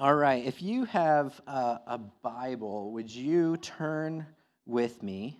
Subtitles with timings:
[0.00, 4.24] All right, if you have uh, a Bible, would you turn
[4.64, 5.38] with me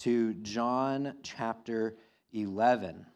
[0.00, 1.94] to John chapter
[2.32, 3.06] 11?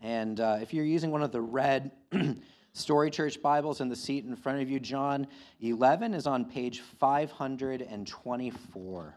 [0.00, 1.90] And uh, if you're using one of the red
[2.72, 5.26] Story Church Bibles in the seat in front of you, John
[5.60, 9.14] 11 is on page 524.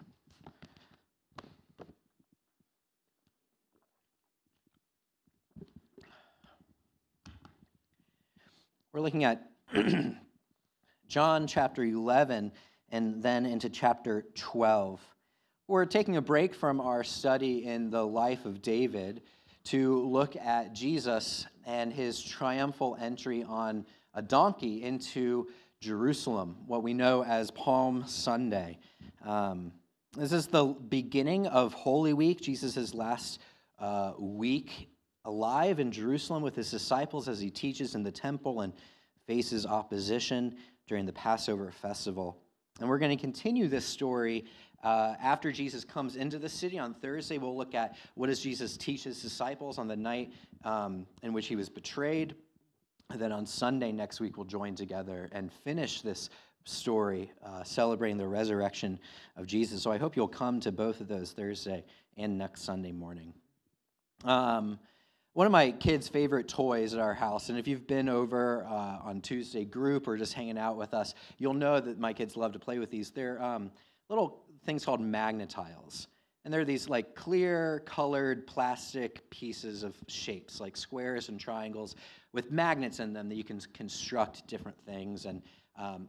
[8.91, 9.51] We're looking at
[11.07, 12.51] John chapter 11
[12.89, 15.01] and then into chapter 12.
[15.67, 19.21] We're taking a break from our study in the life of David
[19.65, 25.47] to look at Jesus and his triumphal entry on a donkey into
[25.81, 28.79] Jerusalem, what we know as Palm Sunday.
[29.23, 29.71] Um,
[30.15, 33.41] this is the beginning of Holy Week, Jesus' last
[33.79, 34.89] uh, week
[35.25, 38.73] alive in Jerusalem with his disciples as he teaches in the temple and
[39.25, 40.55] faces opposition
[40.87, 42.37] during the Passover festival.
[42.79, 44.45] And we're going to continue this story
[44.83, 47.37] uh, after Jesus comes into the city on Thursday.
[47.37, 51.47] We'll look at what does Jesus teach his disciples on the night um, in which
[51.47, 52.35] he was betrayed.
[53.09, 56.29] And then on Sunday next week, we'll join together and finish this
[56.65, 58.99] story uh, celebrating the resurrection
[59.37, 59.81] of Jesus.
[59.81, 61.83] So I hope you'll come to both of those Thursday
[62.17, 63.33] and next Sunday morning.
[64.23, 64.79] Um,
[65.35, 68.99] one of my kids' favorite toys at our house, and if you've been over uh,
[69.03, 72.53] on Tuesday group or just hanging out with us, you'll know that my kids love
[72.53, 73.11] to play with these.
[73.11, 73.69] They're um,
[74.07, 76.07] little things called Magna-Tiles.
[76.45, 81.97] And they're these like clear colored plastic pieces of shapes, like squares and triangles,
[82.31, 85.25] with magnets in them that you can construct different things.
[85.25, 85.41] And
[85.77, 86.07] um,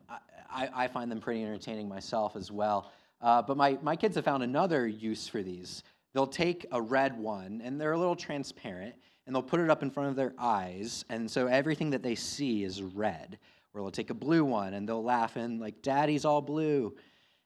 [0.49, 2.93] I, I, find them pretty entertaining myself as well.
[3.21, 5.83] Uh, but my, my kids have found another use for these.
[6.15, 8.95] They'll take a red one, and they're a little transparent,
[9.27, 12.15] and they'll put it up in front of their eyes, and so everything that they
[12.15, 13.39] see is red.
[13.75, 16.97] Or they'll take a blue one, and they'll laugh and like, "Daddy's all blue,"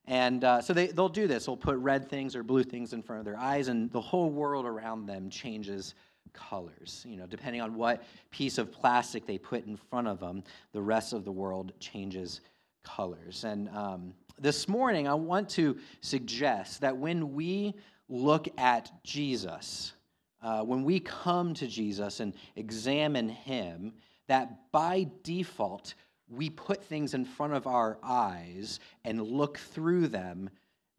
[0.06, 1.46] and uh, so they they'll do this.
[1.46, 4.30] They'll put red things or blue things in front of their eyes, and the whole
[4.30, 5.94] world around them changes
[6.32, 7.04] colors.
[7.08, 10.82] You know, depending on what piece of plastic they put in front of them, the
[10.82, 12.40] rest of the world changes
[12.84, 13.44] colors.
[13.44, 17.74] And um, this morning, I want to suggest that when we
[18.08, 19.94] look at Jesus
[20.42, 23.92] uh, when we come to Jesus and examine him,
[24.26, 25.94] that by default,
[26.28, 30.48] we put things in front of our eyes and look through them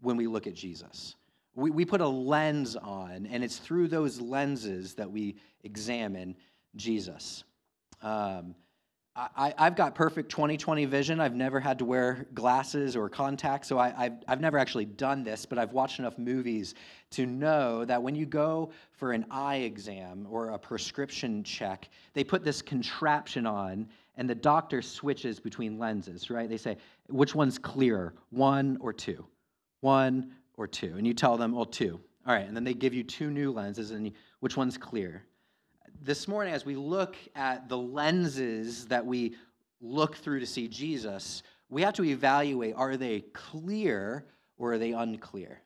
[0.01, 1.15] when we look at Jesus.
[1.55, 6.35] We, we put a lens on, and it's through those lenses that we examine
[6.75, 7.43] Jesus.
[8.01, 8.55] Um,
[9.13, 11.19] I, have got perfect 2020 vision.
[11.19, 15.21] I've never had to wear glasses or contacts, so I, have I've never actually done
[15.21, 16.75] this, but I've watched enough movies
[17.11, 22.23] to know that when you go for an eye exam or a prescription check, they
[22.23, 26.47] put this contraption on, and the doctor switches between lenses, right?
[26.47, 26.77] They say,
[27.09, 29.25] which one's clearer, one or two?
[29.81, 30.95] One or two?
[30.97, 31.99] And you tell them, well, two.
[32.25, 35.25] All right, and then they give you two new lenses, and you, which one's clear?
[36.03, 39.35] This morning, as we look at the lenses that we
[39.79, 44.25] look through to see Jesus, we have to evaluate are they clear
[44.57, 45.61] or are they unclear?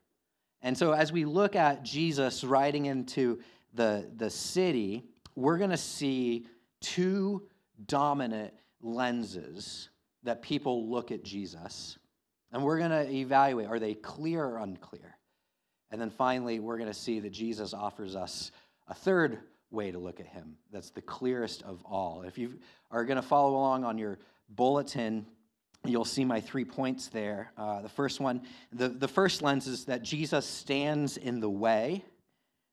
[0.61, 3.39] And so, as we look at Jesus riding into
[3.73, 6.47] the, the city, we're going to see
[6.81, 7.43] two
[7.85, 9.89] dominant lenses
[10.23, 11.97] that people look at Jesus.
[12.51, 15.17] And we're going to evaluate are they clear or unclear?
[15.91, 18.51] And then finally, we're going to see that Jesus offers us
[18.87, 19.39] a third
[19.71, 20.57] way to look at him.
[20.71, 22.23] That's the clearest of all.
[22.23, 22.59] If you
[22.91, 25.25] are going to follow along on your bulletin,
[25.83, 27.51] you'll see my three points there.
[27.57, 32.03] Uh, the first one, the, the first lens is that Jesus stands in the way.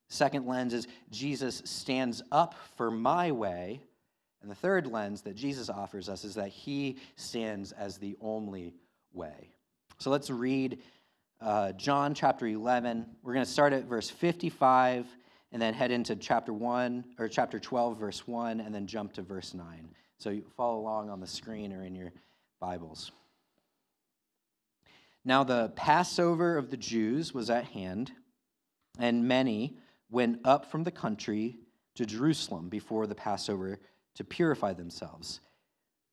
[0.09, 3.81] Second lens is Jesus stands up for my way.
[4.41, 8.75] And the third lens that Jesus offers us is that he stands as the only
[9.13, 9.49] way.
[9.99, 10.79] So let's read
[11.39, 13.05] uh, John chapter 11.
[13.23, 15.07] We're going to start at verse 55
[15.53, 19.21] and then head into chapter 1 or chapter 12 verse 1 and then jump to
[19.21, 19.87] verse 9
[20.17, 22.11] so you follow along on the screen or in your
[22.59, 23.11] bibles.
[25.23, 28.11] Now the passover of the jews was at hand
[28.99, 29.77] and many
[30.09, 31.59] went up from the country
[31.95, 33.79] to jerusalem before the passover
[34.15, 35.39] to purify themselves.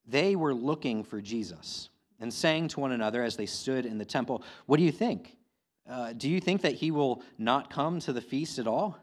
[0.07, 1.89] They were looking for jesus
[2.21, 5.37] and saying to one another as they stood in the temple what do you think?
[5.89, 8.99] Uh, do you think that he will not come to the feast at all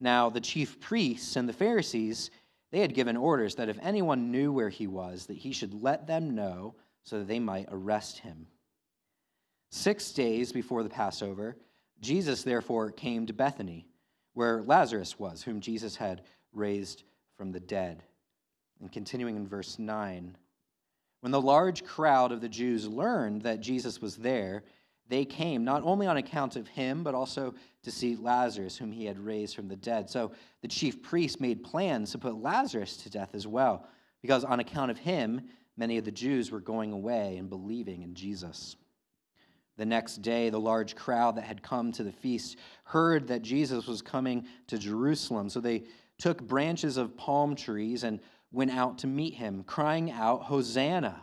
[0.00, 2.30] now, the chief priests and the Pharisees,
[2.70, 6.06] they had given orders that if anyone knew where he was, that he should let
[6.06, 8.46] them know so that they might arrest him.
[9.70, 11.56] Six days before the Passover,
[12.00, 13.86] Jesus therefore came to Bethany,
[14.34, 17.04] where Lazarus was, whom Jesus had raised
[17.36, 18.02] from the dead.
[18.80, 20.36] And continuing in verse 9,
[21.20, 24.64] When the large crowd of the Jews learned that Jesus was there,
[25.08, 29.04] they came not only on account of him, but also to see Lazarus, whom he
[29.04, 30.08] had raised from the dead.
[30.08, 33.86] So the chief priests made plans to put Lazarus to death as well,
[34.22, 35.42] because on account of him,
[35.76, 38.76] many of the Jews were going away and believing in Jesus.
[39.76, 43.86] The next day, the large crowd that had come to the feast heard that Jesus
[43.86, 45.48] was coming to Jerusalem.
[45.48, 45.84] So they
[46.16, 48.20] took branches of palm trees and
[48.52, 51.22] went out to meet him, crying out, Hosanna!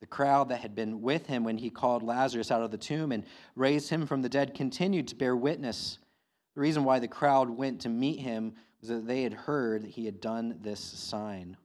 [0.00, 3.12] The crowd that had been with him when he called Lazarus out of the tomb
[3.12, 5.98] and raised him from the dead continued to bear witness.
[6.54, 9.90] The reason why the crowd went to meet him was that they had heard that
[9.90, 11.56] he had done this sign.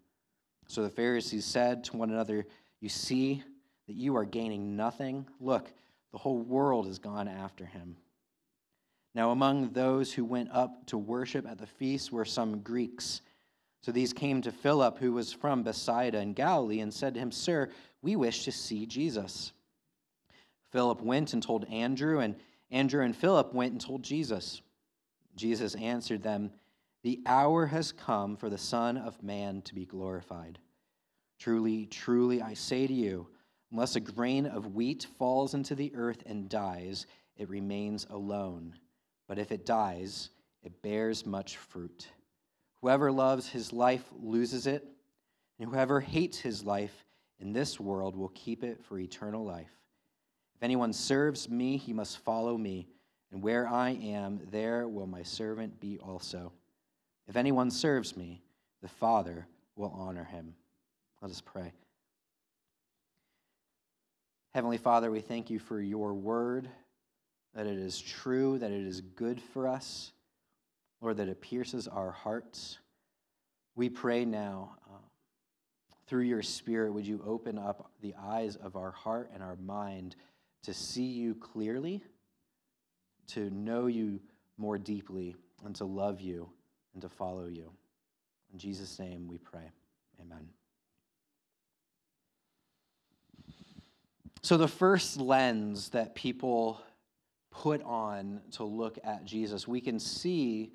[0.68, 2.45] So the Pharisees said to one another,
[2.80, 3.44] You see
[3.88, 5.27] that you are gaining nothing?
[5.39, 5.72] Look,
[6.12, 7.98] the whole world has gone after him.
[9.13, 13.22] Now, among those who went up to worship at the feast were some Greeks.
[13.81, 17.31] So these came to Philip, who was from Bethsaida in Galilee, and said to him,
[17.31, 17.69] Sir,
[18.01, 19.51] we wish to see Jesus.
[20.71, 22.36] Philip went and told Andrew, and
[22.71, 24.62] Andrew and Philip went and told Jesus.
[25.36, 26.51] Jesus answered them,
[27.03, 30.59] The hour has come for the Son of Man to be glorified.
[31.39, 33.27] Truly, truly, I say to you,
[33.71, 37.06] Unless a grain of wheat falls into the earth and dies,
[37.38, 38.75] it remains alone.
[39.27, 40.30] But if it dies,
[40.62, 42.07] it bears much fruit.
[42.81, 44.86] Whoever loves his life loses it,
[45.57, 47.06] and whoever hates his life
[47.41, 49.71] in this world will keep it for eternal life.
[50.55, 52.88] If anyone serves me, he must follow me,
[53.31, 56.51] and where I am, there will my servant be also.
[57.27, 58.43] If anyone serves me,
[58.81, 60.53] the Father will honor him.
[61.21, 61.73] Let us pray.
[64.53, 66.69] Heavenly Father, we thank you for your word,
[67.55, 70.11] that it is true, that it is good for us,
[70.99, 72.77] Lord, that it pierces our hearts.
[73.75, 74.97] We pray now, uh,
[76.12, 80.18] through your Spirit, would you open up the eyes of our heart and our mind
[80.62, 82.04] to see you clearly,
[83.28, 84.19] to know you
[84.58, 86.50] more deeply, and to love you
[86.92, 87.72] and to follow you.
[88.52, 89.72] In Jesus' name we pray.
[90.19, 90.50] Amen.
[94.42, 96.81] So, the first lens that people
[97.52, 100.74] put on to look at Jesus, we can see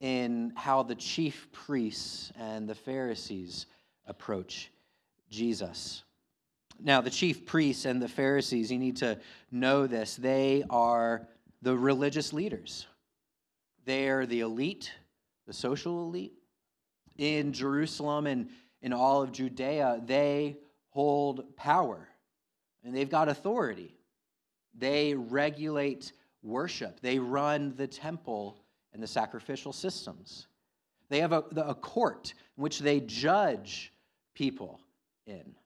[0.00, 3.66] in how the chief priests and the Pharisees
[4.06, 4.70] approach
[5.30, 6.02] Jesus.
[6.78, 9.18] Now, the chief priests and the Pharisees, you need to
[9.50, 11.26] know this, they are
[11.62, 12.86] the religious leaders.
[13.84, 14.92] They are the elite,
[15.46, 16.34] the social elite.
[17.16, 18.50] In Jerusalem and
[18.82, 20.58] in all of Judea, they
[20.90, 22.08] hold power
[22.84, 23.96] and they've got authority.
[24.78, 26.12] They regulate
[26.42, 28.58] worship, they run the temple
[28.92, 30.46] and the sacrificial systems.
[31.08, 33.92] They have a, a court in which they judge
[34.36, 34.80] people
[35.26, 35.56] in.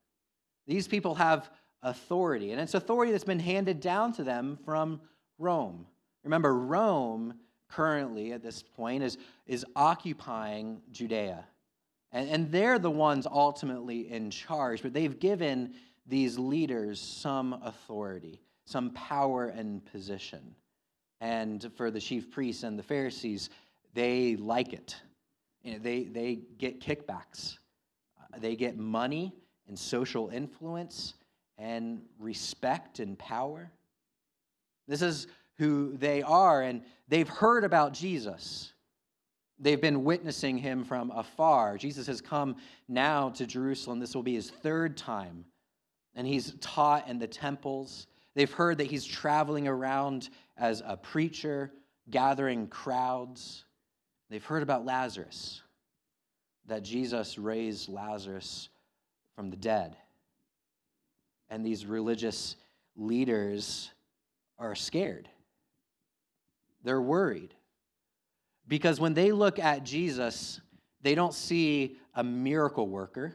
[0.66, 1.50] These people have
[1.82, 5.00] authority, and it's authority that's been handed down to them from
[5.38, 5.86] Rome.
[6.24, 7.34] Remember, Rome
[7.68, 11.44] currently at this point is, is occupying Judea.
[12.12, 15.74] And, and they're the ones ultimately in charge, but they've given
[16.06, 20.54] these leaders some authority, some power and position.
[21.20, 23.50] And for the chief priests and the Pharisees,
[23.94, 24.96] they like it.
[25.62, 27.58] You know, they, they get kickbacks,
[28.38, 29.34] they get money
[29.68, 31.14] and social influence
[31.58, 33.70] and respect and power.
[34.88, 35.26] This is
[35.58, 38.72] who they are, and they've heard about Jesus.
[39.58, 41.76] They've been witnessing him from afar.
[41.76, 42.56] Jesus has come
[42.88, 44.00] now to Jerusalem.
[44.00, 45.44] This will be his third time
[46.14, 48.06] and he's taught in the temples.
[48.34, 51.72] They've heard that he's traveling around as a preacher,
[52.10, 53.64] gathering crowds.
[54.28, 55.62] They've heard about Lazarus,
[56.66, 58.68] that Jesus raised Lazarus
[59.34, 59.96] from the dead.
[61.48, 62.56] And these religious
[62.96, 63.90] leaders
[64.58, 65.28] are scared.
[66.84, 67.54] They're worried.
[68.68, 70.60] Because when they look at Jesus,
[71.02, 73.34] they don't see a miracle worker.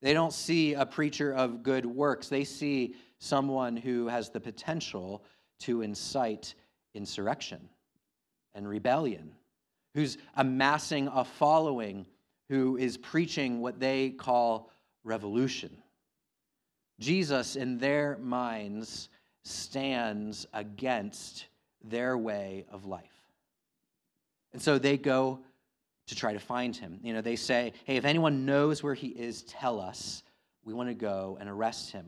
[0.00, 2.28] They don't see a preacher of good works.
[2.28, 5.24] They see someone who has the potential
[5.60, 6.54] to incite
[6.94, 7.68] insurrection
[8.54, 9.32] and rebellion,
[9.94, 12.06] who's amassing a following,
[12.48, 14.70] who is preaching what they call
[15.04, 15.76] revolution.
[16.98, 19.08] Jesus, in their minds,
[19.44, 21.46] stands against
[21.84, 23.04] their way of life.
[24.52, 25.40] And so they go
[26.06, 26.98] to try to find him.
[27.02, 30.22] You know, they say, hey, if anyone knows where he is, tell us.
[30.64, 32.06] We want to go and arrest him.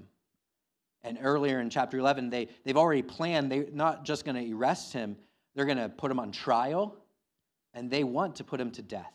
[1.02, 4.92] And earlier in chapter 11, they, they've already planned, they're not just going to arrest
[4.92, 5.16] him,
[5.54, 6.96] they're going to put him on trial,
[7.72, 9.12] and they want to put him to death.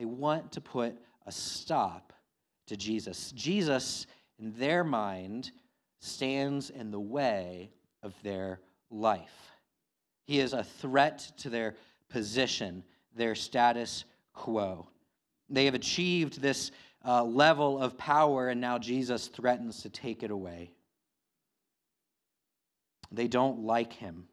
[0.00, 2.14] They want to put a stop
[2.68, 3.32] to Jesus.
[3.32, 4.06] Jesus,
[4.38, 5.50] in their mind,
[5.98, 7.70] stands in the way
[8.02, 9.52] of their life.
[10.24, 11.74] He is a threat to their
[12.08, 12.82] position,
[13.14, 14.88] their status quo.
[15.50, 16.70] They have achieved this
[17.04, 20.72] uh, level of power, and now Jesus threatens to take it away.
[23.12, 24.28] They don't like him.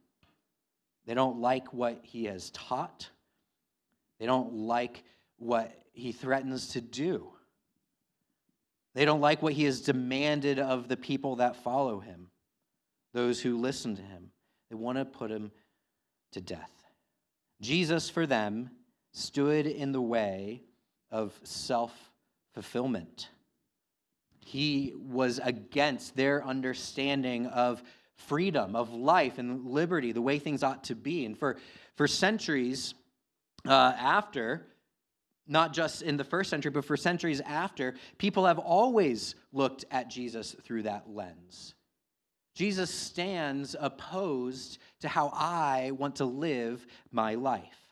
[1.05, 3.09] They don't like what he has taught.
[4.17, 5.03] They don't like
[5.37, 7.29] what he threatens to do.
[8.93, 12.29] They don't like what he has demanded of the people that follow him,
[13.13, 14.31] those who listen to him.
[14.69, 15.51] They want to put him
[16.31, 16.71] to death.
[17.61, 18.71] Jesus, for them,
[19.13, 20.63] stood in the way
[21.11, 21.93] of self
[22.53, 23.29] fulfillment.
[24.45, 27.83] He was against their understanding of
[28.15, 31.25] freedom, of life and liberty, the way things ought to be.
[31.25, 31.57] And for,
[31.95, 32.93] for centuries
[33.65, 34.65] uh, after,
[35.47, 40.09] not just in the first century, but for centuries after, people have always looked at
[40.09, 41.73] Jesus through that lens.
[42.53, 47.87] Jesus stands opposed to how I want to live my life.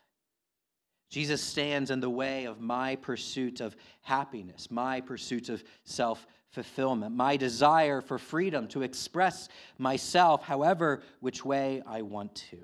[1.08, 7.14] Jesus stands in the way of my pursuit of happiness, my pursuit of self fulfillment,
[7.14, 9.48] my desire for freedom to express
[9.78, 12.58] myself however which way I want to.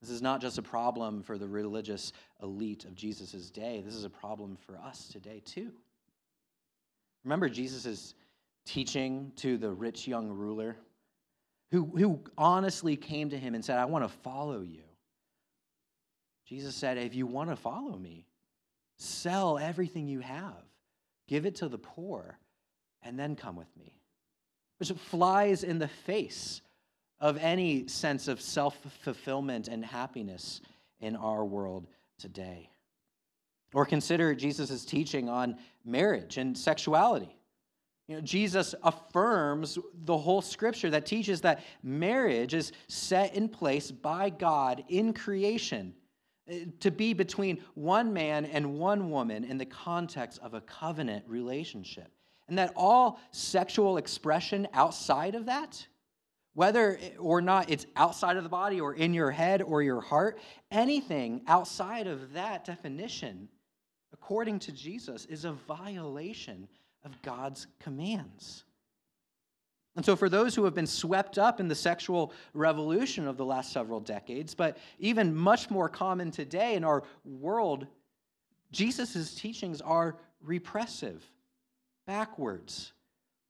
[0.00, 4.04] This is not just a problem for the religious elite of Jesus' day, this is
[4.04, 5.72] a problem for us today, too.
[7.24, 8.14] Remember Jesus'
[8.64, 10.76] teaching to the rich young ruler
[11.70, 14.82] who, who honestly came to him and said, I want to follow you.
[16.46, 18.26] Jesus said, If you want to follow me,
[18.96, 20.64] sell everything you have
[21.30, 22.38] give it to the poor,
[23.02, 23.94] and then come with me.
[24.78, 26.60] Which flies in the face
[27.20, 30.60] of any sense of self fulfillment and happiness
[31.00, 31.86] in our world
[32.20, 32.70] today.
[33.72, 37.36] Or consider Jesus' teaching on marriage and sexuality.
[38.10, 43.92] You know, Jesus affirms the whole scripture that teaches that marriage is set in place
[43.92, 45.94] by God in creation
[46.48, 51.24] eh, to be between one man and one woman in the context of a covenant
[51.28, 52.10] relationship.
[52.48, 55.86] And that all sexual expression outside of that,
[56.54, 60.38] whether or not it's outside of the body or in your head or your heart,
[60.70, 63.48] anything outside of that definition,
[64.12, 66.68] according to Jesus, is a violation
[67.04, 68.64] of God's commands.
[69.96, 73.44] And so, for those who have been swept up in the sexual revolution of the
[73.44, 77.86] last several decades, but even much more common today in our world,
[78.70, 81.24] Jesus' teachings are repressive,
[82.06, 82.92] backwards,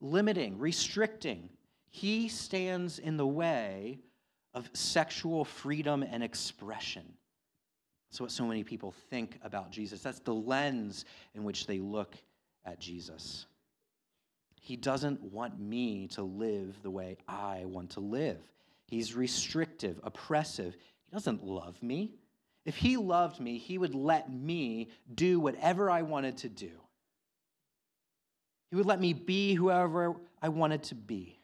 [0.01, 1.49] limiting, restricting.
[1.91, 3.99] He stands in the way
[4.53, 7.03] of sexual freedom and expression.
[8.09, 10.01] That's what so many people think about Jesus.
[10.01, 11.05] That's the lens
[11.35, 12.15] in which they look
[12.65, 13.45] at Jesus.
[14.59, 18.39] He doesn't want me to live the way I want to live.
[18.87, 20.73] He's restrictive, oppressive.
[20.73, 22.11] He doesn't love me.
[22.65, 26.71] If he loved me, he would let me do whatever I wanted to do.
[28.69, 31.40] He would let me be whoever I wanted to be.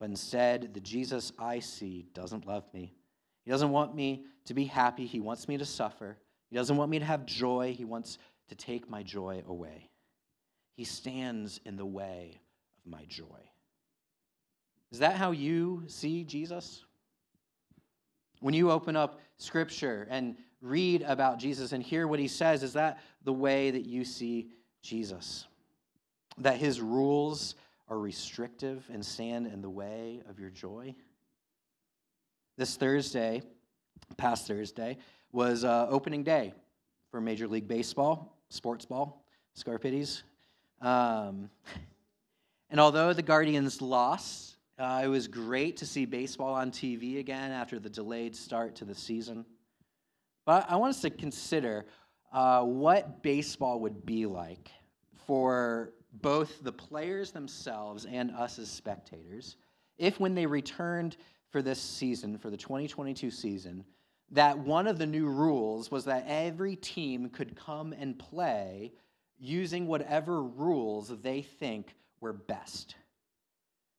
[0.00, 2.94] But instead, the Jesus I see doesn't love me.
[3.44, 5.06] He doesn't want me to be happy.
[5.06, 6.16] He wants me to suffer.
[6.48, 7.74] He doesn't want me to have joy.
[7.76, 9.90] He wants to take my joy away.
[10.74, 12.40] He stands in the way
[12.78, 13.24] of my joy.
[14.90, 16.84] Is that how you see Jesus?
[18.40, 22.72] When you open up Scripture and read about Jesus and hear what he says, is
[22.72, 24.48] that the way that you see
[24.82, 25.46] Jesus?
[26.38, 27.54] That his rules
[27.90, 30.94] are restrictive and stand in the way of your joy?
[32.56, 33.42] This Thursday,
[34.16, 34.96] past Thursday,
[35.32, 36.54] was uh, opening day
[37.10, 39.24] for Major League Baseball, sports ball,
[39.58, 40.22] Scarpitties.
[40.80, 41.50] Um,
[42.70, 47.50] and although the Guardians lost, uh, it was great to see baseball on TV again
[47.50, 49.44] after the delayed start to the season.
[50.46, 51.86] But I want us to consider
[52.32, 54.70] uh, what baseball would be like
[55.26, 59.56] for both the players themselves and us as spectators
[60.00, 61.18] if, when they returned
[61.50, 63.84] for this season, for the 2022 season,
[64.30, 68.92] that one of the new rules was that every team could come and play
[69.38, 72.94] using whatever rules they think were best.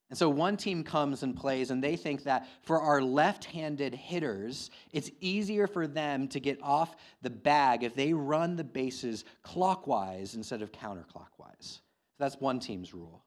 [0.09, 3.93] And so one team comes and plays, and they think that for our left handed
[3.93, 9.23] hitters, it's easier for them to get off the bag if they run the bases
[9.43, 11.79] clockwise instead of counterclockwise.
[12.21, 13.25] That's one team's rule.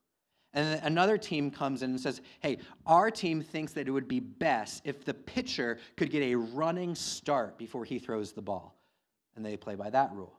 [0.52, 4.20] And another team comes in and says, hey, our team thinks that it would be
[4.20, 8.78] best if the pitcher could get a running start before he throws the ball.
[9.34, 10.38] And they play by that rule.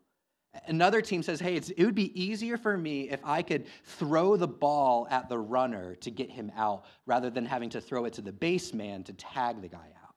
[0.68, 4.48] Another team says, hey, it would be easier for me if I could throw the
[4.48, 8.22] ball at the runner to get him out rather than having to throw it to
[8.22, 10.16] the baseman to tag the guy out.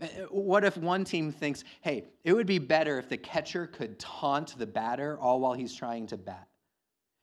[0.00, 3.66] Uh, uh, what if one team thinks, hey, it would be better if the catcher
[3.66, 6.46] could taunt the batter all while he's trying to bat?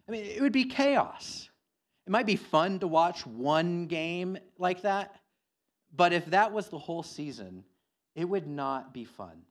[0.08, 1.50] I mean, it would be chaos.
[2.06, 5.16] It might be fun to watch one game like that,
[5.94, 7.66] but if that was the whole season,
[8.16, 9.44] it would not be fun.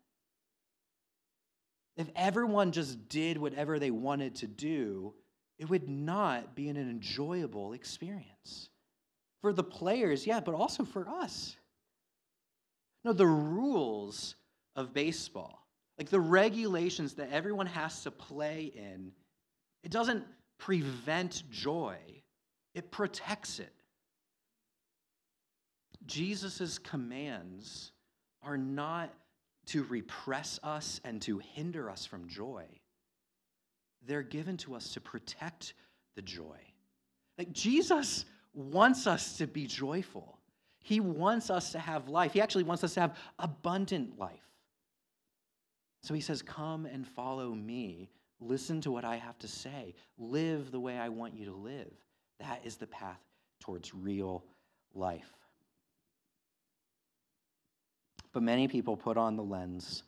[1.96, 5.14] If everyone just did whatever they wanted to do,
[5.58, 8.68] it would not be an enjoyable experience.
[9.40, 11.56] For the players, yeah, but also for us.
[13.04, 14.34] No, the rules
[14.75, 15.66] of baseball,
[15.98, 19.12] like the regulations that everyone has to play in,
[19.84, 20.25] it doesn't
[20.58, 21.96] prevent joy,
[22.75, 23.72] it protects it.
[26.06, 27.92] Jesus' commands
[28.42, 29.12] are not
[29.66, 32.64] to repress us and to hinder us from joy.
[34.06, 35.75] They're given to us to protect
[36.14, 36.58] the joy.
[37.38, 40.38] Like Jesus wants us to be joyful.
[40.80, 42.32] He wants us to have life.
[42.32, 44.38] He actually wants us to have abundant life.
[46.02, 48.10] So he says, Come and follow me.
[48.40, 49.94] Listen to what I have to say.
[50.18, 51.90] Live the way I want you to live.
[52.40, 53.20] That is the path
[53.60, 54.44] towards real
[54.94, 55.32] life.
[58.32, 60.02] But many people put on the lens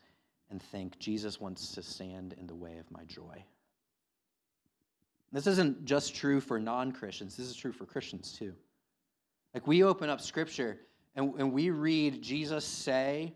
[0.51, 3.43] and think Jesus wants to stand in the way of my joy.
[5.31, 8.53] This isn't just true for non Christians, this is true for Christians too.
[9.53, 10.79] Like we open up scripture
[11.15, 13.33] and, and we read Jesus say,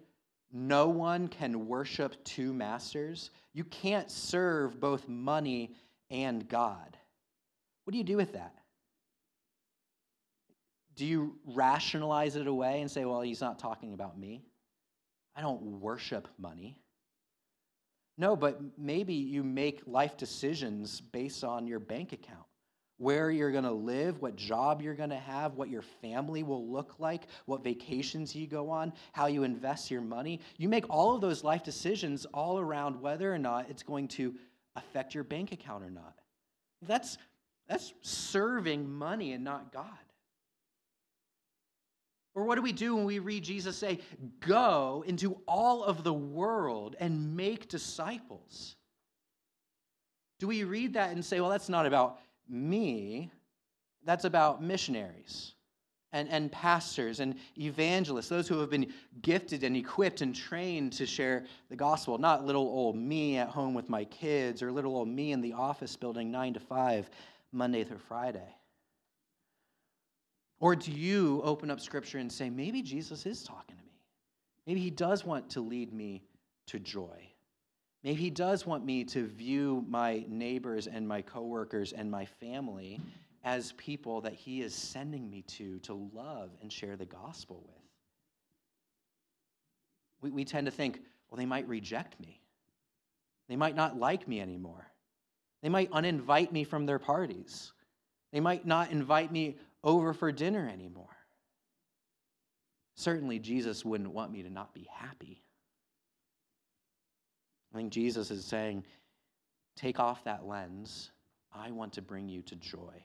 [0.51, 3.31] No one can worship two masters.
[3.53, 5.75] You can't serve both money
[6.09, 6.97] and God.
[7.83, 8.55] What do you do with that?
[10.95, 14.43] Do you rationalize it away and say, well, he's not talking about me?
[15.35, 16.77] I don't worship money.
[18.17, 22.45] No, but maybe you make life decisions based on your bank account.
[22.97, 26.67] Where you're going to live, what job you're going to have, what your family will
[26.67, 30.39] look like, what vacations you go on, how you invest your money.
[30.57, 34.35] You make all of those life decisions all around whether or not it's going to
[34.75, 36.15] affect your bank account or not.
[36.81, 37.17] That's,
[37.67, 39.87] that's serving money and not God.
[42.35, 43.99] Or what do we do when we read Jesus say,
[44.39, 48.75] Go into all of the world and make disciples?
[50.39, 53.31] Do we read that and say, Well, that's not about me,
[54.05, 55.53] that's about missionaries
[56.13, 61.05] and, and pastors and evangelists, those who have been gifted and equipped and trained to
[61.05, 65.07] share the gospel, not little old me at home with my kids or little old
[65.07, 67.09] me in the office building nine to five,
[67.51, 68.55] Monday through Friday?
[70.59, 73.99] Or do you open up scripture and say, maybe Jesus is talking to me?
[74.65, 76.23] Maybe he does want to lead me
[76.67, 77.32] to joy.
[78.03, 82.99] Maybe he does want me to view my neighbors and my coworkers and my family
[83.43, 87.75] as people that he is sending me to to love and share the gospel with.
[90.21, 92.41] We, we tend to think, well, they might reject me.
[93.49, 94.87] They might not like me anymore.
[95.61, 97.71] They might uninvite me from their parties.
[98.31, 101.07] They might not invite me over for dinner anymore.
[102.95, 105.43] Certainly, Jesus wouldn't want me to not be happy.
[107.73, 108.85] I think Jesus is saying,
[109.75, 111.11] take off that lens.
[111.51, 113.03] I want to bring you to joy.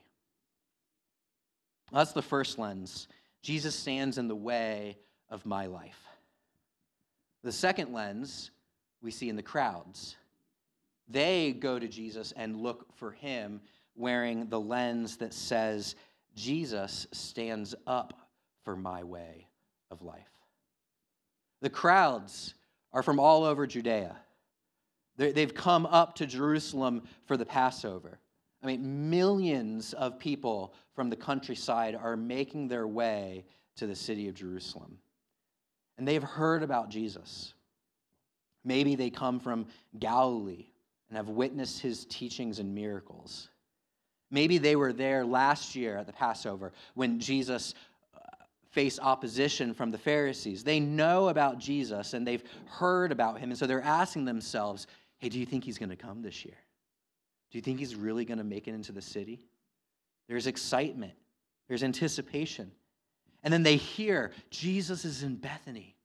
[1.91, 3.07] That's the first lens.
[3.41, 4.97] Jesus stands in the way
[5.29, 5.99] of my life.
[7.43, 8.51] The second lens
[9.01, 10.15] we see in the crowds.
[11.07, 13.61] They go to Jesus and look for him
[13.95, 15.95] wearing the lens that says,
[16.35, 18.13] Jesus stands up
[18.63, 19.47] for my way
[19.89, 20.29] of life.
[21.61, 22.53] The crowds
[22.93, 24.15] are from all over Judea.
[25.19, 28.19] They've come up to Jerusalem for the Passover.
[28.63, 33.43] I mean, millions of people from the countryside are making their way
[33.75, 34.97] to the city of Jerusalem.
[35.97, 37.53] And they've heard about Jesus.
[38.63, 39.67] Maybe they come from
[39.99, 40.67] Galilee
[41.09, 43.49] and have witnessed his teachings and miracles.
[44.31, 47.73] Maybe they were there last year at the Passover when Jesus
[48.15, 48.19] uh,
[48.71, 50.63] faced opposition from the Pharisees.
[50.63, 53.49] They know about Jesus and they've heard about him.
[53.49, 54.87] And so they're asking themselves,
[55.19, 56.57] hey, do you think he's going to come this year?
[57.51, 59.41] Do you think he's really going to make it into the city?
[60.27, 61.13] There's excitement,
[61.67, 62.71] there's anticipation.
[63.43, 65.95] And then they hear Jesus is in Bethany.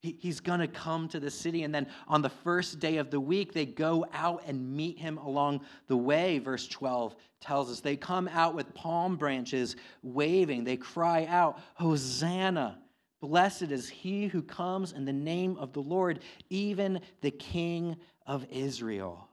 [0.00, 1.64] he's going to come to the city.
[1.64, 5.18] And then on the first day of the week, they go out and meet him
[5.18, 7.80] along the way, verse 12 tells us.
[7.80, 10.62] They come out with palm branches waving.
[10.64, 12.78] They cry out, Hosanna!
[13.24, 18.46] Blessed is he who comes in the name of the Lord, even the King of
[18.50, 19.30] Israel.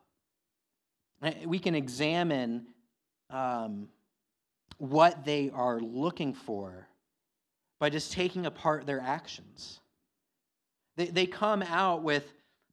[1.46, 2.68] We can examine
[3.30, 3.90] um,
[4.78, 6.88] what they are looking for
[7.80, 9.82] by just taking apart their actions.
[10.96, 12.32] They, they come out with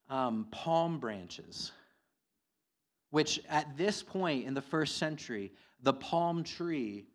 [0.09, 1.72] um, palm branches,
[3.11, 5.50] which at this point in the first century,
[5.83, 7.07] the palm tree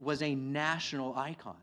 [0.00, 1.56] was a national icon.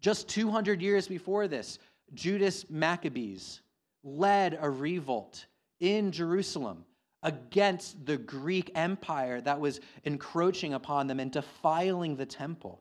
[0.00, 1.78] Just 200 years before this,
[2.14, 3.60] Judas Maccabees
[4.02, 5.46] led a revolt
[5.80, 6.84] in Jerusalem
[7.22, 12.80] against the Greek Empire that was encroaching upon them and defiling the temple.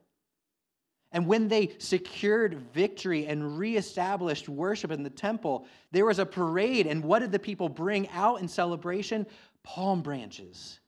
[1.12, 6.88] And when they secured victory and reestablished worship in the temple, there was a parade.
[6.88, 9.26] And what did the people bring out in celebration?
[9.64, 10.80] Palm branches.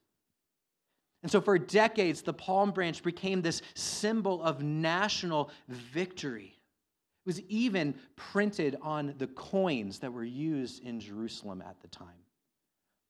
[1.23, 6.57] And so, for decades, the palm branch became this symbol of national victory.
[7.25, 12.07] It was even printed on the coins that were used in Jerusalem at the time.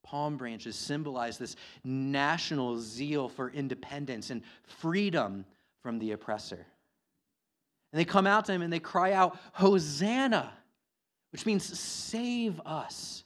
[0.03, 4.41] Palm branches symbolize this national zeal for independence and
[4.79, 5.45] freedom
[5.81, 6.65] from the oppressor.
[7.93, 10.51] And they come out to him and they cry out, Hosanna,
[11.31, 13.23] which means save us.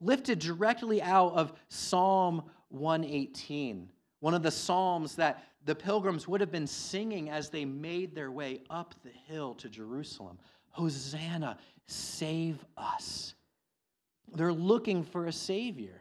[0.00, 3.88] Lifted directly out of Psalm 118,
[4.20, 8.30] one of the Psalms that the pilgrims would have been singing as they made their
[8.30, 10.38] way up the hill to Jerusalem.
[10.70, 13.34] Hosanna, save us.
[14.34, 16.00] They're looking for a Savior.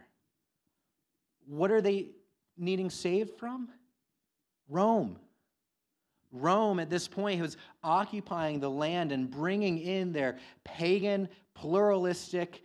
[1.48, 2.10] What are they
[2.58, 3.70] needing saved from?
[4.70, 5.18] Rome.
[6.32, 12.62] Rome at this point was occupying the land and bringing in their pagan, pluralistic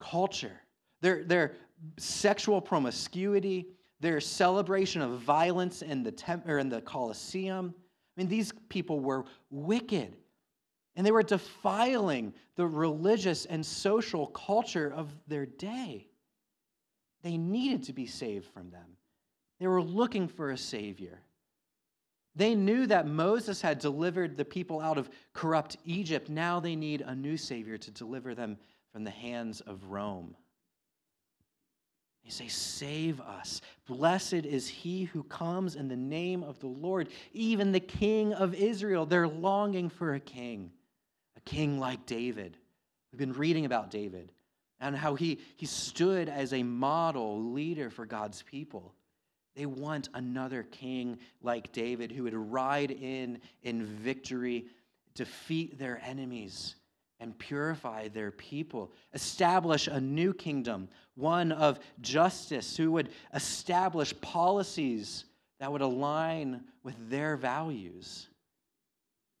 [0.00, 0.60] culture,
[1.00, 1.54] their, their
[1.98, 3.66] sexual promiscuity,
[4.00, 7.74] their celebration of violence in the, temp- or in the Colosseum.
[7.76, 10.16] I mean, these people were wicked.
[10.96, 16.08] And they were defiling the religious and social culture of their day.
[17.22, 18.96] They needed to be saved from them.
[19.60, 21.20] They were looking for a Savior.
[22.34, 26.28] They knew that Moses had delivered the people out of corrupt Egypt.
[26.28, 28.58] Now they need a new Savior to deliver them
[28.92, 30.34] from the hands of Rome.
[32.26, 33.60] They say, Save us.
[33.86, 38.52] Blessed is he who comes in the name of the Lord, even the King of
[38.52, 39.06] Israel.
[39.06, 40.72] They're longing for a king,
[41.36, 42.56] a king like David.
[43.12, 44.32] We've been reading about David
[44.80, 48.92] and how he, he stood as a model leader for God's people.
[49.54, 54.66] They want another king like David who would ride in in victory,
[55.14, 56.74] defeat their enemies,
[57.20, 58.92] and purify their people.
[59.14, 65.24] Establish a new kingdom, one of justice, who would establish policies
[65.58, 68.28] that would align with their values.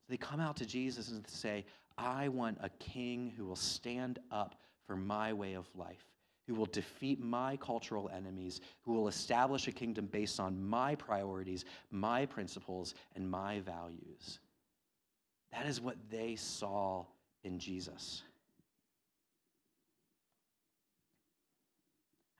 [0.08, 1.64] They come out to Jesus and say,
[1.98, 4.54] I want a king who will stand up
[4.86, 6.06] for my way of life
[6.46, 11.64] who will defeat my cultural enemies, who will establish a kingdom based on my priorities,
[11.90, 14.38] my principles, and my values.
[15.52, 17.04] That is what they saw
[17.44, 18.22] in Jesus.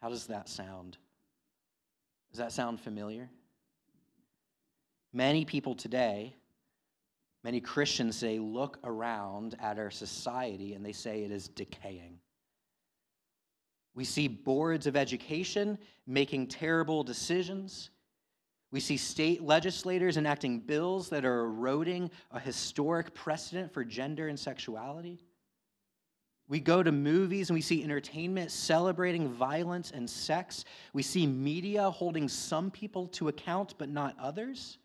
[0.03, 0.99] How does that sound?
[2.31, 3.31] Does that sound familiar?
[5.13, 6.37] Many people today,
[7.43, 12.19] many Christians say, look around at our society and they say it is decaying.
[13.95, 17.91] We see boards of education making terrible decisions.
[18.77, 24.39] We see state legislators enacting bills that are eroding a historic precedent for gender and
[24.39, 25.19] sexuality.
[26.47, 30.67] We go to movies and we see entertainment celebrating violence and sex.
[30.93, 34.77] We see media holding some people to account but not others.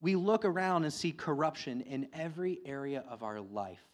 [0.00, 3.84] We look around and see corruption in every area of our life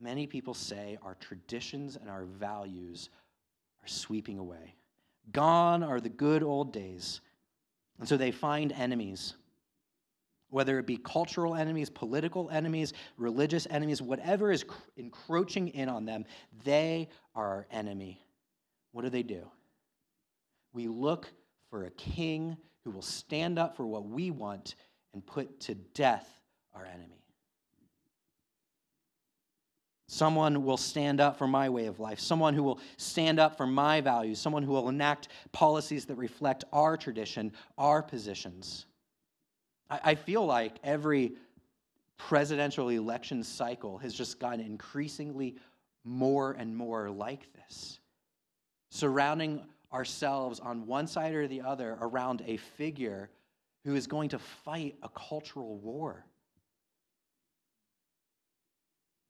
[0.00, 3.10] many people say our traditions and our values
[3.82, 4.77] are sweeping away.
[5.32, 7.20] Gone are the good old days.
[7.98, 9.34] And so they find enemies,
[10.50, 14.64] whether it be cultural enemies, political enemies, religious enemies, whatever is
[14.96, 16.24] encroaching in on them,
[16.64, 18.20] they are our enemy.
[18.92, 19.50] What do they do?
[20.72, 21.32] We look
[21.70, 24.76] for a king who will stand up for what we want
[25.12, 26.28] and put to death
[26.74, 27.17] our enemy.
[30.10, 33.66] Someone will stand up for my way of life, someone who will stand up for
[33.66, 38.86] my values, someone who will enact policies that reflect our tradition, our positions.
[39.90, 41.34] I, I feel like every
[42.16, 45.56] presidential election cycle has just gotten increasingly
[46.04, 48.00] more and more like this,
[48.90, 53.28] surrounding ourselves on one side or the other around a figure
[53.84, 56.24] who is going to fight a cultural war.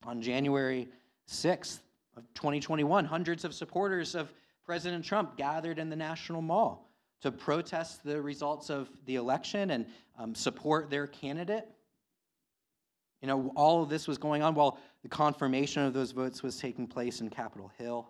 [0.04, 0.88] On January
[1.28, 1.80] 6th
[2.16, 4.32] of 2021, hundreds of supporters of
[4.64, 9.86] President Trump gathered in the National Mall to protest the results of the election and
[10.18, 11.66] um, support their candidate.
[13.22, 16.58] You know, all of this was going on while the confirmation of those votes was
[16.58, 18.08] taking place in Capitol Hill.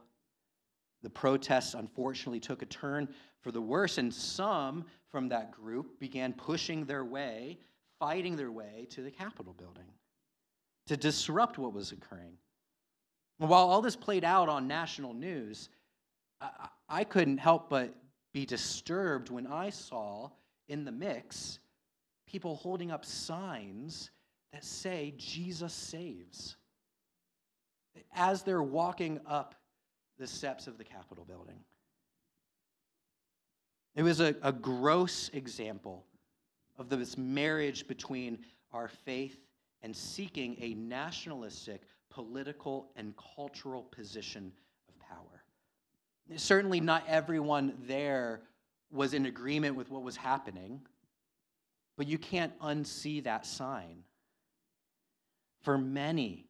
[1.02, 3.08] The protests unfortunately took a turn
[3.40, 7.58] for the worse, and some from that group began pushing their way,
[7.98, 9.86] fighting their way to the Capitol building
[10.88, 12.32] to disrupt what was occurring.
[13.40, 15.68] And while all this played out on national news,
[16.88, 17.94] I, couldn't help but
[18.32, 20.30] be disturbed when I saw
[20.68, 21.58] in the mix
[22.26, 24.10] people holding up signs
[24.52, 26.56] that say, Jesus saves,
[28.14, 29.54] as they're walking up
[30.18, 31.58] the steps of the Capitol building.
[33.94, 36.04] It was a, a gross example
[36.78, 38.38] of this marriage between
[38.72, 39.47] our faith
[39.82, 44.52] and seeking a nationalistic political and cultural position
[44.88, 45.44] of power.
[46.36, 48.42] Certainly, not everyone there
[48.90, 50.80] was in agreement with what was happening,
[51.96, 54.04] but you can't unsee that sign.
[55.62, 56.46] For many,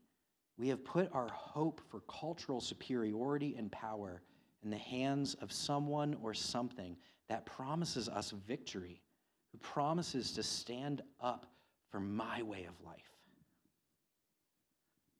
[0.56, 4.22] we have put our hope for cultural superiority and power
[4.62, 6.96] in the hands of someone or something
[7.28, 9.00] that promises us victory,
[9.52, 11.46] who promises to stand up
[11.90, 13.17] for my way of life.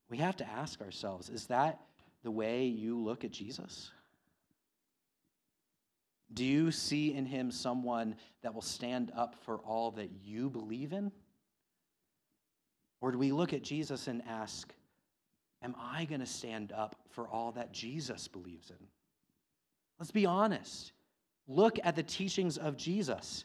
[0.08, 1.80] We have to ask ourselves is that
[2.22, 3.90] the way you look at Jesus?
[6.32, 10.92] Do you see in him someone that will stand up for all that you believe
[10.92, 11.10] in?
[13.00, 14.72] Or do we look at Jesus and ask,
[15.62, 18.86] Am I going to stand up for all that Jesus believes in?
[19.98, 20.92] Let's be honest.
[21.48, 23.44] Look at the teachings of Jesus.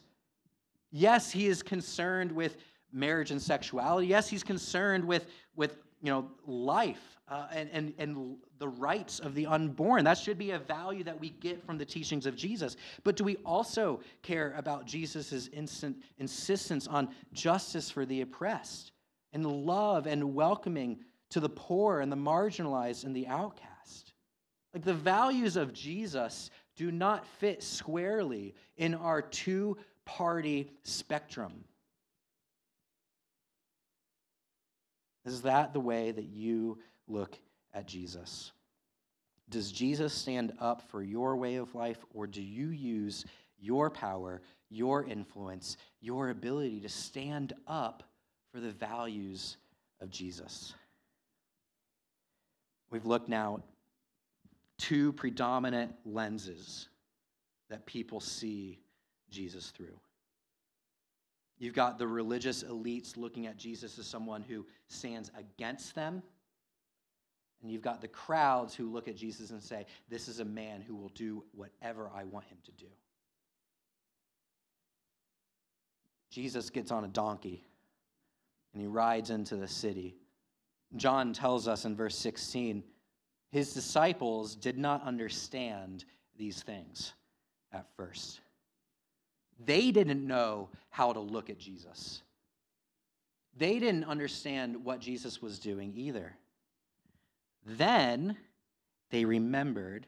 [0.92, 2.56] Yes, he is concerned with
[2.94, 4.06] marriage and sexuality.
[4.06, 5.26] Yes, he's concerned with,
[5.56, 10.04] with you know, life uh, and, and, and the rights of the unborn.
[10.04, 12.76] That should be a value that we get from the teachings of Jesus.
[13.02, 18.92] But do we also care about Jesus' instant insistence on justice for the oppressed
[19.32, 20.98] and love and welcoming
[21.30, 24.12] to the poor and the marginalized and the outcast?
[24.74, 31.64] Like the values of Jesus do not fit squarely in our two party spectrum.
[35.24, 37.38] Is that the way that you look
[37.72, 38.52] at Jesus?
[39.48, 43.24] Does Jesus stand up for your way of life, or do you use
[43.58, 48.02] your power, your influence, your ability to stand up
[48.52, 49.56] for the values
[50.00, 50.74] of Jesus?
[52.90, 53.62] We've looked now
[54.78, 56.88] two predominant lenses
[57.70, 58.80] that people see
[59.30, 59.98] Jesus through.
[61.64, 66.22] You've got the religious elites looking at Jesus as someone who stands against them.
[67.62, 70.82] And you've got the crowds who look at Jesus and say, This is a man
[70.82, 72.90] who will do whatever I want him to do.
[76.28, 77.64] Jesus gets on a donkey
[78.74, 80.16] and he rides into the city.
[80.96, 82.84] John tells us in verse 16
[83.52, 86.04] his disciples did not understand
[86.36, 87.14] these things
[87.72, 88.40] at first.
[89.62, 92.22] They didn't know how to look at Jesus.
[93.56, 96.34] They didn't understand what Jesus was doing either.
[97.64, 98.36] Then
[99.10, 100.06] they remembered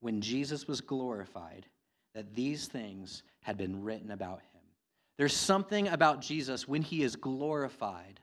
[0.00, 1.66] when Jesus was glorified
[2.14, 4.60] that these things had been written about him.
[5.16, 8.20] There's something about Jesus when he is glorified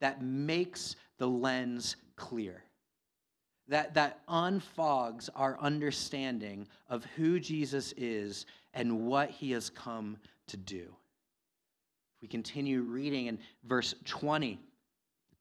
[0.00, 2.62] that makes the lens clear
[3.68, 10.16] that, that unfogs our understanding of who Jesus is and what he has come
[10.48, 10.94] to do.
[12.22, 14.58] We continue reading in verse 20.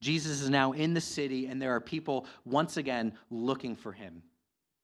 [0.01, 4.21] Jesus is now in the city, and there are people once again looking for him.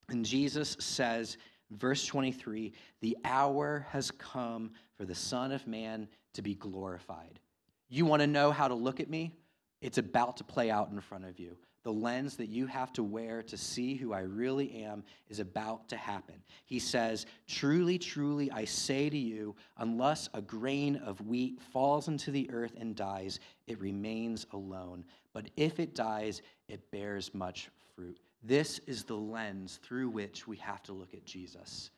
[0.08, 1.36] And Jesus says,
[1.70, 7.40] verse 23, the hour has come for the Son of Man to be glorified.
[7.88, 9.32] You want to know how to look at me?
[9.80, 13.02] It's about to play out in front of you the lens that you have to
[13.02, 16.36] wear to see who I really am is about to happen.
[16.64, 22.30] He says, Truly, truly, I say to you, unless a grain of wheat falls into
[22.30, 25.04] the earth and dies, it remains alone.
[25.32, 28.18] But if it dies, it bears much fruit.
[28.42, 31.90] This is the lens through which we have to look at Jesus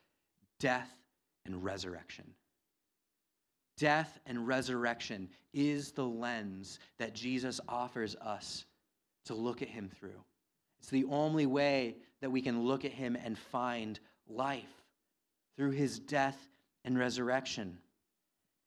[0.61, 0.97] death
[1.45, 2.25] and resurrection.
[3.77, 8.65] Death and resurrection is the lens that Jesus offers us
[9.27, 10.23] to look at him through.
[10.79, 14.65] It's the only way that we can look at him and find life
[15.57, 16.39] through his death
[16.85, 17.79] and resurrection.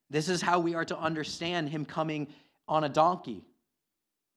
[0.09, 2.27] This is how we are to understand him coming
[2.67, 3.43] on a donkey.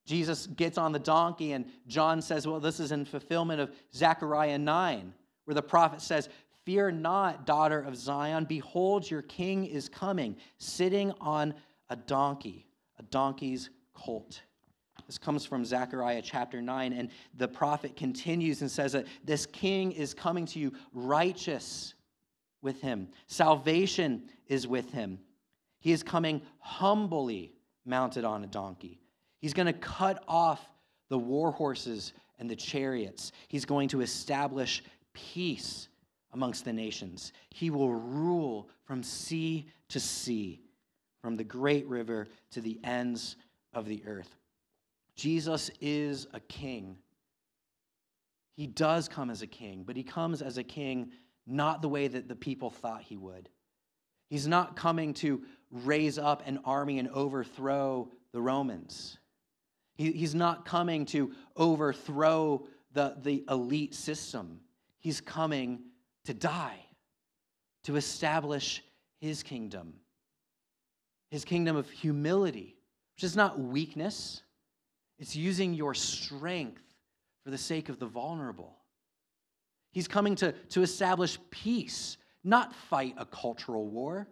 [0.07, 4.59] Jesus gets on the donkey, and John says, Well, this is in fulfillment of Zechariah
[4.59, 6.29] 9, where the prophet says,
[6.65, 8.45] Fear not, daughter of Zion.
[8.45, 11.55] Behold, your king is coming, sitting on
[11.89, 12.67] a donkey,
[12.99, 14.43] a donkey's colt.
[15.11, 19.91] This comes from Zechariah chapter 9, and the prophet continues and says that this king
[19.91, 21.95] is coming to you righteous
[22.63, 25.19] with him, salvation is with him.
[25.81, 29.01] He is coming humbly mounted on a donkey.
[29.41, 30.65] He's going to cut off
[31.09, 33.33] the war horses and the chariots.
[33.49, 34.81] He's going to establish
[35.13, 35.89] peace
[36.33, 37.33] amongst the nations.
[37.49, 40.61] He will rule from sea to sea,
[41.21, 43.35] from the great river to the ends
[43.75, 44.37] of the earth.
[45.21, 46.97] Jesus is a king.
[48.57, 51.11] He does come as a king, but he comes as a king
[51.47, 53.51] not the way that the people thought he would.
[54.31, 59.19] He's not coming to raise up an army and overthrow the Romans.
[59.95, 64.61] He, he's not coming to overthrow the, the elite system.
[65.01, 65.81] He's coming
[66.25, 66.79] to die,
[67.85, 68.83] to establish
[69.21, 69.93] his kingdom,
[71.31, 72.79] his kingdom of humility,
[73.17, 74.45] which is not weakness,
[75.21, 76.83] it's using your strength
[77.45, 78.75] for the sake of the vulnerable.
[79.93, 84.27] He's coming to, to establish peace, not fight a cultural war.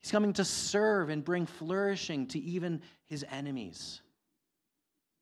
[0.00, 4.00] He's coming to serve and bring flourishing to even his enemies.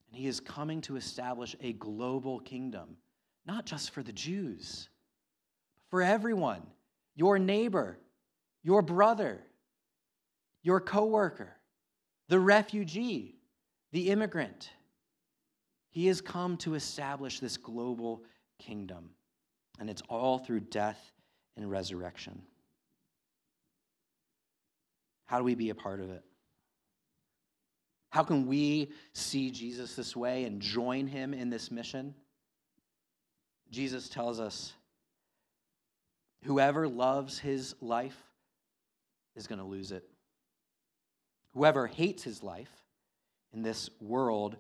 [0.08, 2.98] And he is coming to establish a global kingdom,
[3.46, 4.90] not just for the Jews,
[5.74, 6.62] but for everyone
[7.14, 7.98] your neighbor,
[8.62, 9.40] your brother,
[10.62, 11.56] your coworker,
[12.28, 13.36] the refugee,
[13.92, 14.70] the immigrant.
[15.96, 18.22] He has come to establish this global
[18.58, 19.12] kingdom,
[19.78, 21.00] and it's all through death
[21.56, 22.42] and resurrection.
[25.24, 26.22] How do we be a part of it?
[28.10, 32.14] How can we see Jesus this way and join him in this mission?
[33.70, 34.74] Jesus tells us
[36.44, 38.22] whoever loves his life
[39.34, 40.06] is going to lose it.
[41.54, 42.84] Whoever hates his life
[43.54, 44.58] in this world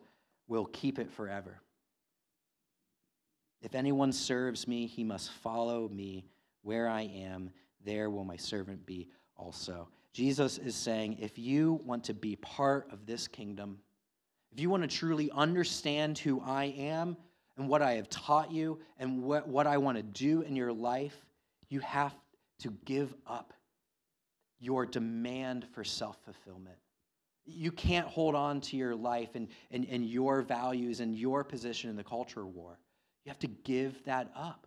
[0.48, 1.60] will keep it forever.
[3.62, 6.24] If anyone serves me, he must follow me.
[6.62, 7.50] Where I am,
[7.84, 9.88] there will my servant be also.
[10.12, 13.78] Jesus is saying if you want to be part of this kingdom,
[14.52, 17.16] if you want to truly understand who I am
[17.56, 20.72] and what I have taught you and what, what I want to do in your
[20.72, 21.14] life,
[21.68, 22.14] you have
[22.60, 23.52] to give up
[24.58, 26.78] your demand for self fulfillment.
[27.46, 31.88] You can't hold on to your life and, and, and your values and your position
[31.90, 32.78] in the culture war.
[33.24, 34.66] You have to give that up.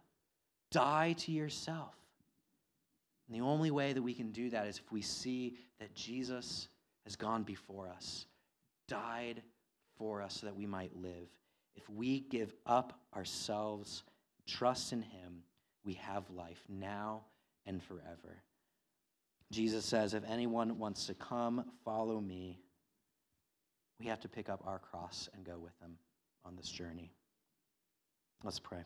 [0.71, 1.95] Die to yourself.
[3.27, 6.67] And the only way that we can do that is if we see that Jesus
[7.05, 8.25] has gone before us,
[8.87, 9.41] died
[9.97, 11.29] for us so that we might live.
[11.75, 14.03] If we give up ourselves,
[14.47, 15.43] trust in Him,
[15.83, 17.23] we have life now
[17.65, 18.43] and forever.
[19.51, 22.59] Jesus says, if anyone wants to come, follow me,
[23.99, 25.97] we have to pick up our cross and go with them
[26.45, 27.11] on this journey.
[28.43, 28.83] Let's pray.